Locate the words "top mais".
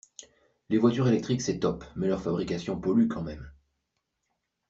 1.59-2.07